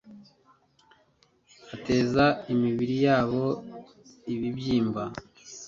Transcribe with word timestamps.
ateza 1.75 2.25
imibiri 2.53 2.95
yabo 3.05 3.45
ibibyimba 4.33 5.03